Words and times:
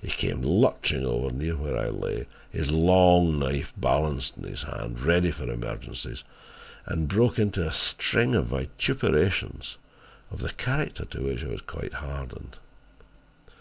He 0.00 0.06
came 0.06 0.40
lurching 0.42 1.04
over 1.04 1.32
near 1.34 1.56
where 1.56 1.76
I 1.76 1.88
lay, 1.88 2.28
his 2.48 2.70
long 2.70 3.40
knife 3.40 3.72
balanced 3.76 4.36
in 4.36 4.44
his 4.44 4.62
hand 4.62 5.00
ready 5.00 5.32
for 5.32 5.50
emergencies, 5.50 6.22
and 6.86 7.08
broke 7.08 7.40
into 7.40 7.66
a 7.66 7.72
string 7.72 8.36
of 8.36 8.50
vituperations 8.50 9.74
of 10.30 10.38
the 10.38 10.52
character 10.52 11.04
to 11.06 11.22
which 11.24 11.42
I 11.42 11.48
was 11.48 11.62
quite 11.62 11.94
hardened. 11.94 12.58